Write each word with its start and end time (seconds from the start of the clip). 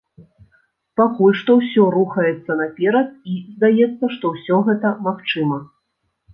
Пакуль 1.01 1.35
што 1.41 1.57
ўсё 1.59 1.83
рухаецца 1.97 2.51
наперад 2.63 3.07
і, 3.35 3.37
здаецца, 3.61 4.05
што 4.17 4.35
ўсё 4.35 4.55
гэта 4.73 4.97
магчыма. 5.13 5.65